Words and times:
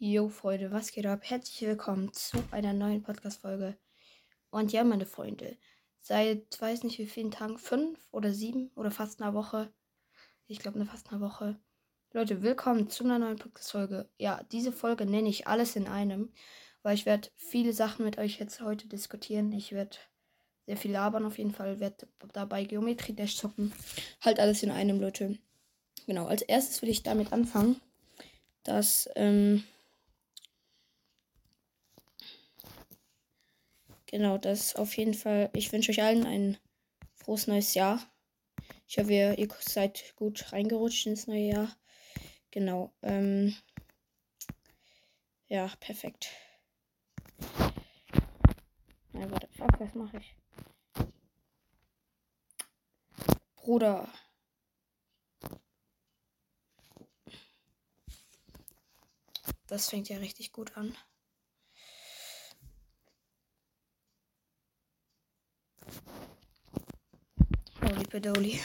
Jo, 0.00 0.28
Freunde, 0.28 0.70
was 0.70 0.92
geht 0.92 1.06
ab? 1.06 1.22
Herzlich 1.24 1.60
willkommen 1.62 2.12
zu 2.12 2.38
einer 2.52 2.72
neuen 2.72 3.02
Podcast-Folge. 3.02 3.76
Und 4.50 4.70
ja, 4.70 4.84
meine 4.84 5.06
Freunde, 5.06 5.56
seit 5.98 6.60
weiß 6.60 6.84
nicht 6.84 7.00
wie 7.00 7.06
vielen 7.06 7.32
Tagen, 7.32 7.58
fünf 7.58 7.98
oder 8.12 8.32
sieben 8.32 8.70
oder 8.76 8.92
fast 8.92 9.20
einer 9.20 9.34
Woche, 9.34 9.72
ich 10.46 10.60
glaube, 10.60 10.84
fast 10.84 11.10
einer 11.10 11.20
Woche. 11.20 11.58
Leute, 12.12 12.42
willkommen 12.42 12.88
zu 12.88 13.02
einer 13.02 13.18
neuen 13.18 13.40
Podcast-Folge. 13.40 14.08
Ja, 14.18 14.40
diese 14.52 14.70
Folge 14.70 15.04
nenne 15.04 15.28
ich 15.28 15.48
alles 15.48 15.74
in 15.74 15.88
einem, 15.88 16.32
weil 16.84 16.94
ich 16.94 17.04
werde 17.04 17.30
viele 17.34 17.72
Sachen 17.72 18.04
mit 18.04 18.18
euch 18.18 18.38
jetzt 18.38 18.60
heute 18.60 18.86
diskutieren. 18.86 19.50
Ich 19.50 19.72
werde 19.72 19.96
sehr 20.66 20.76
viel 20.76 20.92
labern 20.92 21.26
auf 21.26 21.38
jeden 21.38 21.54
Fall, 21.54 21.80
werde 21.80 22.06
dabei 22.32 22.62
Geometrie 22.62 23.14
Dash 23.14 23.36
zocken. 23.36 23.72
Halt 24.20 24.38
alles 24.38 24.62
in 24.62 24.70
einem, 24.70 25.00
Leute. 25.00 25.36
Genau, 26.06 26.26
als 26.26 26.42
erstes 26.42 26.82
will 26.82 26.88
ich 26.88 27.02
damit 27.02 27.32
anfangen, 27.32 27.80
dass, 28.62 29.10
ähm, 29.16 29.64
Genau, 34.10 34.38
das 34.38 34.74
auf 34.74 34.96
jeden 34.96 35.12
Fall. 35.12 35.50
Ich 35.52 35.70
wünsche 35.70 35.92
euch 35.92 36.02
allen 36.02 36.24
ein 36.24 36.56
frohes 37.14 37.46
neues 37.46 37.74
Jahr. 37.74 38.00
Ich 38.86 38.96
hoffe, 38.96 39.12
ihr, 39.12 39.38
ihr 39.38 39.48
seid 39.60 40.14
gut 40.16 40.50
reingerutscht 40.50 41.06
ins 41.06 41.26
neue 41.26 41.46
Jahr. 41.46 41.76
Genau. 42.50 42.90
Ähm, 43.02 43.54
ja, 45.48 45.70
perfekt. 45.80 46.30
Nein, 49.12 49.30
warte. 49.30 49.48
Fuck, 49.48 49.78
was 49.78 49.94
mache 49.94 50.16
ich? 50.16 50.34
Bruder. 53.56 54.08
Das 59.66 59.90
fängt 59.90 60.08
ja 60.08 60.16
richtig 60.16 60.52
gut 60.52 60.78
an. 60.78 60.96
Holy 68.08 68.20
Pedoli. 68.20 68.60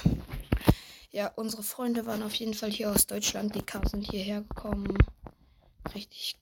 Ja, 1.12 1.28
unsere 1.36 1.64
Freunde 1.64 2.06
waren 2.06 2.24
auf 2.24 2.34
jeden 2.36 2.54
Fall 2.54 2.72
hier 2.72 2.90
aus 2.90 3.08
Deutschland. 3.08 3.54
Die 3.56 3.62
K 3.62 3.82
sind 3.88 4.10
hierher 4.10 4.42
gekommen. 4.42 4.98
Richtig, 5.94 6.40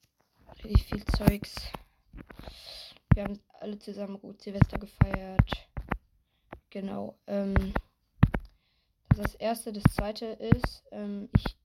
richtig 0.63 0.83
viel 0.83 1.05
Zeugs. 1.05 1.55
Wir 3.13 3.23
haben 3.23 3.39
alle 3.59 3.79
zusammen 3.79 4.19
gut 4.19 4.41
Silvester 4.41 4.77
gefeiert. 4.77 5.67
Genau. 6.69 7.17
Ähm, 7.25 7.73
das 9.09 9.19
ist 9.19 9.25
das 9.25 9.35
erste. 9.35 9.73
Das 9.73 9.83
zweite 9.95 10.25
ist, 10.25 10.83
ähm, 10.91 11.29
ich 11.35 11.57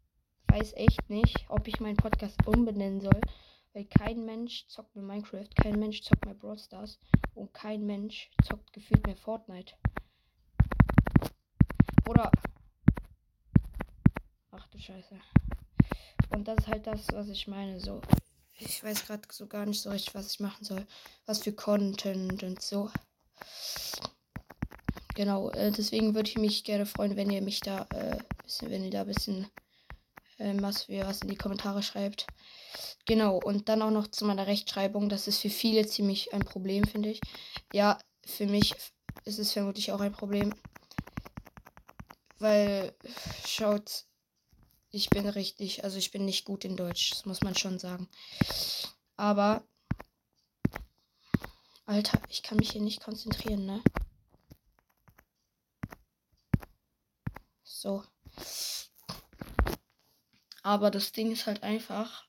weiß 0.49 0.73
echt 0.75 1.11
nicht, 1.11 1.45
ob 1.49 1.69
ich 1.69 1.81
meinen 1.81 1.97
Podcast 1.97 2.47
umbenennen 2.47 3.01
soll. 3.01 3.21
Weil 3.75 3.85
kein 3.85 4.25
Mensch 4.25 4.67
zockt 4.69 4.97
mehr 4.97 5.05
Minecraft, 5.05 5.51
kein 5.55 5.79
Mensch 5.79 6.01
zockt 6.01 6.25
mehr 6.25 6.35
Brawl 6.35 6.59
Stars 6.59 6.99
und 7.35 7.53
kein 7.53 7.85
Mensch 7.85 8.31
zockt 8.43 8.73
gefühlt 8.73 9.07
mehr 9.07 9.17
Fortnite. 9.17 9.75
Oder. 12.09 12.31
Ach 14.53 14.67
du 14.69 14.79
Scheiße. 14.79 15.19
Und 16.31 16.49
das 16.49 16.59
ist 16.59 16.67
halt 16.69 16.87
das, 16.87 17.07
was 17.13 17.29
ich 17.29 17.47
meine. 17.47 17.81
So. 17.81 18.01
Ich 18.59 18.83
weiß 18.83 19.07
gerade 19.07 19.23
so 19.31 19.47
gar 19.47 19.67
nicht 19.67 19.81
so 19.81 19.91
richtig, 19.91 20.15
was 20.15 20.33
ich 20.33 20.41
machen 20.41 20.65
soll. 20.65 20.87
Was 21.27 21.43
für 21.43 21.53
Content 21.53 22.43
und 22.43 22.63
so. 22.63 22.91
Genau, 25.15 25.51
äh, 25.51 25.73
deswegen 25.73 26.15
würde 26.15 26.29
ich 26.29 26.39
mich 26.39 26.65
gerne 26.65 26.85
freuen, 26.85 27.17
wenn 27.17 27.31
ihr 27.31 27.43
mich 27.43 27.61
da, 27.61 27.87
äh, 27.95 28.19
bisschen, 28.43 28.71
wenn 28.71 28.85
ihr 28.85 28.91
da 28.91 29.01
ein 29.01 29.07
bisschen 29.07 29.47
äh, 30.39 30.55
was 30.61 30.85
für 30.85 31.07
was 31.07 31.23
in 31.23 31.29
die 31.29 31.37
Kommentare 31.37 31.83
schreibt. 31.83 32.27
Genau, 33.07 33.39
und 33.39 33.69
dann 33.69 33.83
auch 33.83 33.91
noch 33.91 34.09
zu 34.09 34.25
meiner 34.25 34.47
Rechtschreibung. 34.47 35.09
Das 35.09 35.29
ist 35.29 35.39
für 35.39 35.51
viele 35.51 35.87
ziemlich 35.87 36.35
ein 36.35 36.45
Problem, 36.45 36.85
finde 36.85 37.11
ich. 37.11 37.21
Ja, 37.73 37.99
für 38.25 38.47
mich 38.47 38.75
ist 39.25 39.39
es 39.39 39.53
vermutlich 39.53 39.93
auch 39.93 40.01
ein 40.01 40.13
Problem. 40.13 40.55
Weil, 42.39 42.95
schaut, 43.47 44.05
ich 44.91 45.11
bin 45.11 45.29
richtig, 45.29 45.85
also 45.85 45.99
ich 45.99 46.11
bin 46.11 46.25
nicht 46.25 46.45
gut 46.45 46.65
in 46.65 46.77
Deutsch, 46.77 47.11
das 47.11 47.25
muss 47.27 47.41
man 47.43 47.55
schon 47.55 47.79
sagen. 47.79 48.09
Aber, 49.17 49.65
Alter, 51.87 52.21
ich 52.29 52.43
kann 52.43 52.59
mich 52.59 52.73
hier 52.73 52.83
nicht 52.83 53.03
konzentrieren, 53.03 53.65
ne? 53.65 53.83
So. 57.63 58.03
Aber 60.63 60.91
das 60.91 61.13
Ding 61.13 61.31
ist 61.31 61.47
halt 61.47 61.63
einfach, 61.63 62.27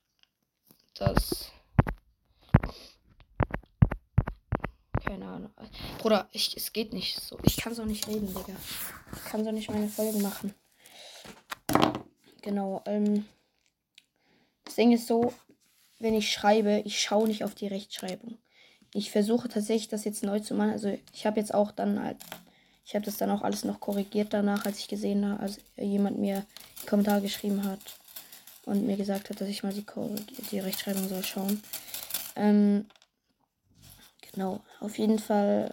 dass. 0.94 1.50
Keine 5.04 5.26
Ahnung. 5.26 5.52
Bruder, 5.98 6.28
ich, 6.32 6.56
es 6.56 6.72
geht 6.72 6.92
nicht 6.92 7.20
so. 7.20 7.38
Ich 7.42 7.56
kann 7.56 7.74
so 7.74 7.84
nicht 7.84 8.06
reden, 8.06 8.28
Digga. 8.28 8.56
Ich 9.14 9.24
kann 9.30 9.44
so 9.44 9.50
nicht 9.50 9.70
meine 9.70 9.88
Folgen 9.88 10.22
machen. 10.22 10.54
Genau, 12.42 12.82
ähm. 12.86 13.26
Das 14.64 14.74
Ding 14.74 14.92
ist 14.92 15.06
so, 15.06 15.32
wenn 15.98 16.14
ich 16.14 16.30
schreibe, 16.30 16.82
ich 16.84 17.00
schaue 17.00 17.26
nicht 17.26 17.42
auf 17.42 17.54
die 17.54 17.66
Rechtschreibung. 17.66 18.38
Ich 18.94 19.10
versuche 19.10 19.48
tatsächlich 19.48 19.88
das 19.88 20.04
jetzt 20.04 20.22
neu 20.22 20.40
zu 20.40 20.54
machen. 20.54 20.70
Also 20.70 20.96
ich 21.12 21.26
habe 21.26 21.40
jetzt 21.40 21.52
auch 21.52 21.72
dann 21.72 22.02
halt, 22.02 22.18
ich 22.84 22.94
habe 22.94 23.04
das 23.04 23.16
dann 23.16 23.30
auch 23.30 23.42
alles 23.42 23.64
noch 23.64 23.80
korrigiert 23.80 24.32
danach, 24.32 24.64
als 24.64 24.78
ich 24.78 24.88
gesehen 24.88 25.26
habe, 25.26 25.42
als 25.42 25.58
jemand 25.76 26.18
mir 26.18 26.36
einen 26.36 26.86
Kommentar 26.86 27.20
geschrieben 27.20 27.64
hat 27.64 27.80
und 28.64 28.86
mir 28.86 28.96
gesagt 28.96 29.30
hat, 29.30 29.40
dass 29.40 29.48
ich 29.48 29.62
mal 29.62 29.72
die, 29.72 29.84
die 30.50 30.60
Rechtschreibung 30.60 31.08
soll 31.08 31.24
schauen. 31.24 31.62
Ähm, 32.36 32.86
genau, 34.32 34.60
auf 34.80 34.98
jeden 34.98 35.18
Fall 35.18 35.70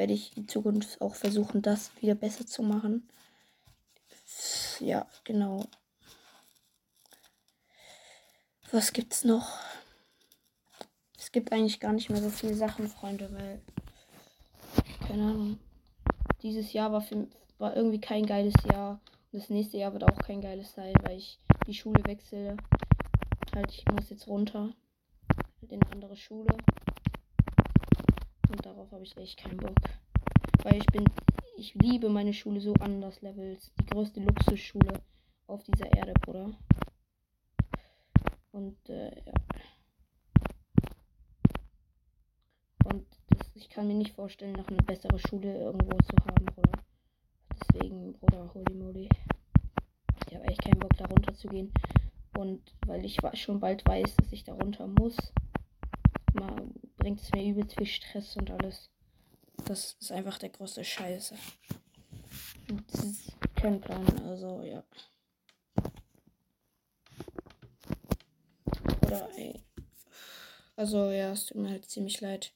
werde 0.00 0.14
ich 0.14 0.34
in 0.34 0.48
Zukunft 0.48 0.98
auch 1.02 1.14
versuchen, 1.14 1.60
das 1.60 1.90
wieder 2.00 2.14
besser 2.14 2.46
zu 2.46 2.62
machen. 2.62 3.06
Ja, 4.78 5.06
genau. 5.24 5.66
Was 8.72 8.94
gibt's 8.94 9.24
noch? 9.24 9.58
Es 11.18 11.30
gibt 11.32 11.52
eigentlich 11.52 11.80
gar 11.80 11.92
nicht 11.92 12.08
mehr 12.08 12.22
so 12.22 12.30
viele 12.30 12.54
Sachen, 12.54 12.88
Freunde, 12.88 13.30
weil 13.30 13.60
keine 15.06 15.24
Ahnung. 15.24 15.58
Dieses 16.40 16.72
Jahr 16.72 16.92
war, 16.92 17.02
für, 17.02 17.28
war 17.58 17.76
irgendwie 17.76 18.00
kein 18.00 18.24
geiles 18.24 18.54
Jahr. 18.72 19.02
Und 19.32 19.42
das 19.42 19.50
nächste 19.50 19.76
Jahr 19.76 19.92
wird 19.92 20.04
auch 20.04 20.16
kein 20.16 20.40
geiles 20.40 20.72
sein, 20.72 20.94
weil 21.02 21.18
ich 21.18 21.38
die 21.66 21.74
Schule 21.74 22.02
wechsle. 22.04 22.56
Halt, 23.54 23.70
ich 23.70 23.84
muss 23.84 24.08
jetzt 24.08 24.26
runter 24.28 24.72
in 25.60 25.82
eine 25.82 25.92
andere 25.92 26.16
Schule. 26.16 26.56
Und 28.50 28.64
darauf 28.64 28.90
habe 28.90 29.04
ich 29.04 29.16
echt 29.16 29.38
keinen 29.38 29.58
Bock. 29.58 29.89
Weil 30.62 30.76
ich 30.76 30.86
bin, 30.86 31.04
ich 31.56 31.74
liebe 31.74 32.08
meine 32.08 32.32
Schule 32.32 32.60
so 32.60 32.74
anders 32.74 33.20
Levels. 33.22 33.72
Die 33.80 33.86
größte 33.86 34.20
Luxusschule 34.20 35.02
auf 35.46 35.62
dieser 35.64 35.92
Erde, 35.92 36.12
Bruder. 36.22 36.50
Und, 38.52 38.88
äh, 38.88 39.10
ja. 39.24 39.32
Und 42.84 43.06
das, 43.30 43.50
ich 43.54 43.68
kann 43.68 43.86
mir 43.86 43.94
nicht 43.94 44.14
vorstellen, 44.14 44.54
noch 44.54 44.68
eine 44.68 44.82
bessere 44.82 45.18
Schule 45.18 45.58
irgendwo 45.58 45.96
zu 45.98 46.16
haben, 46.26 46.44
Bruder. 46.46 46.82
Deswegen, 47.60 48.12
Bruder, 48.14 48.52
holy 48.54 48.74
moly. 48.74 49.08
Ich 50.28 50.34
habe 50.34 50.46
echt 50.46 50.62
keinen 50.62 50.78
Bock, 50.80 50.96
da 50.96 51.06
runter 51.06 51.34
zu 51.34 51.48
gehen. 51.48 51.72
Und 52.36 52.74
weil 52.86 53.04
ich 53.04 53.18
schon 53.34 53.60
bald 53.60 53.86
weiß, 53.86 54.16
dass 54.16 54.32
ich 54.32 54.44
da 54.44 54.54
runter 54.54 54.86
muss, 54.86 55.16
bringt 57.10 57.22
es 57.22 57.32
mir 57.32 57.50
übelst 57.50 57.76
viel 57.76 57.86
Stress 57.86 58.36
und 58.36 58.50
alles. 58.50 58.90
Das 59.64 59.96
ist 60.00 60.12
einfach 60.12 60.38
der 60.38 60.48
größte 60.48 60.84
Scheiße. 60.84 61.34
Und 62.70 62.84
das 62.92 63.04
ist 63.04 63.32
kein 63.56 63.80
Plan, 63.80 64.06
also 64.26 64.62
ja. 64.62 64.82
Oder 69.02 69.28
ey. 69.36 69.60
Also 70.76 71.10
ja, 71.10 71.32
es 71.32 71.46
tut 71.46 71.58
mir 71.58 71.70
halt 71.70 71.84
ziemlich 71.90 72.20
leid. 72.20 72.52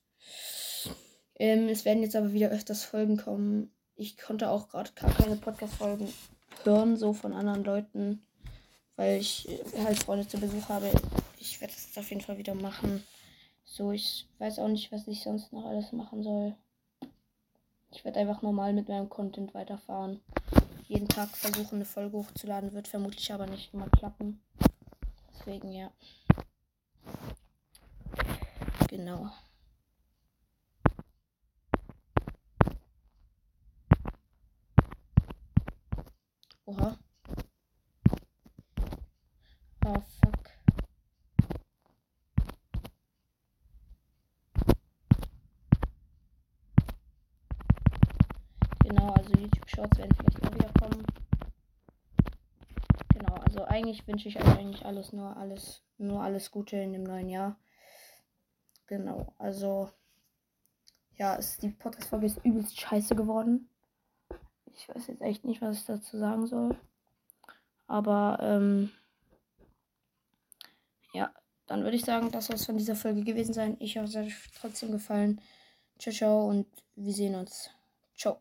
Ähm, 1.36 1.68
es 1.68 1.84
werden 1.84 2.02
jetzt 2.02 2.16
aber 2.16 2.32
wieder 2.32 2.50
öfters 2.50 2.84
Folgen 2.84 3.16
kommen. 3.16 3.70
Ich 3.96 4.16
konnte 4.16 4.50
auch 4.50 4.68
gerade 4.68 4.92
gar 4.92 5.12
keine 5.12 5.36
Podcast-Folgen 5.36 6.12
hören, 6.62 6.96
so 6.96 7.12
von 7.12 7.32
anderen 7.32 7.64
Leuten, 7.64 8.26
weil 8.96 9.20
ich 9.20 9.48
äh, 9.48 9.84
halt 9.84 10.02
Freunde 10.02 10.26
zu 10.26 10.38
Besuch 10.38 10.68
habe. 10.68 10.90
Ich 11.38 11.60
werde 11.60 11.74
das 11.74 11.98
auf 11.98 12.08
jeden 12.10 12.22
Fall 12.22 12.38
wieder 12.38 12.54
machen. 12.54 13.04
So, 13.64 13.92
ich 13.92 14.28
weiß 14.38 14.58
auch 14.58 14.68
nicht, 14.68 14.92
was 14.92 15.06
ich 15.08 15.22
sonst 15.22 15.52
noch 15.52 15.64
alles 15.66 15.92
machen 15.92 16.22
soll. 16.22 16.54
Ich 17.94 18.04
werde 18.04 18.18
einfach 18.18 18.42
normal 18.42 18.72
mit 18.72 18.88
meinem 18.88 19.08
Content 19.08 19.54
weiterfahren. 19.54 20.20
Jeden 20.88 21.08
Tag 21.08 21.28
versuchen, 21.28 21.76
eine 21.76 21.84
Folge 21.84 22.16
hochzuladen, 22.18 22.72
wird 22.72 22.88
vermutlich 22.88 23.32
aber 23.32 23.46
nicht 23.46 23.72
immer 23.72 23.88
klappen. 23.88 24.42
Deswegen, 25.32 25.72
ja. 25.72 25.92
Genau. 28.88 29.30
Oha. 36.66 36.98
Oh, 39.86 40.02
fuck. 40.20 40.50
Shorts 49.74 49.98
werden 49.98 50.16
vielleicht 50.16 50.46
auch 50.46 50.54
wieder 50.54 50.72
kommen. 50.78 51.04
Genau, 53.08 53.34
also 53.34 53.64
eigentlich 53.64 54.06
wünsche 54.06 54.28
ich 54.28 54.36
euch 54.36 54.58
eigentlich 54.58 54.84
alles 54.84 55.12
nur 55.12 55.36
alles, 55.36 55.82
nur 55.98 56.22
alles 56.22 56.50
Gute 56.50 56.76
in 56.76 56.92
dem 56.92 57.02
neuen 57.02 57.28
Jahr. 57.28 57.56
Genau, 58.86 59.32
also 59.38 59.90
ja, 61.16 61.34
ist, 61.34 61.62
die 61.62 61.70
Podcast-Folge 61.70 62.26
ist 62.26 62.44
übelst 62.44 62.78
scheiße 62.80 63.14
geworden. 63.14 63.68
Ich 64.66 64.88
weiß 64.88 65.06
jetzt 65.06 65.22
echt 65.22 65.44
nicht, 65.44 65.62
was 65.62 65.78
ich 65.78 65.86
dazu 65.86 66.18
sagen 66.18 66.46
soll. 66.46 66.76
Aber 67.86 68.38
ähm, 68.40 68.90
ja, 71.12 71.32
dann 71.66 71.84
würde 71.84 71.96
ich 71.96 72.04
sagen, 72.04 72.30
das 72.30 72.46
soll 72.46 72.56
es 72.56 72.66
von 72.66 72.76
dieser 72.76 72.96
Folge 72.96 73.22
gewesen 73.22 73.54
sein. 73.54 73.76
Ich 73.78 73.96
hoffe, 73.96 74.06
es 74.06 74.16
hat 74.16 74.26
euch 74.26 74.50
trotzdem 74.60 74.90
gefallen. 74.90 75.40
Ciao, 75.98 76.14
ciao 76.14 76.48
und 76.48 76.66
wir 76.96 77.12
sehen 77.12 77.34
uns. 77.36 77.70
Ciao. 78.16 78.38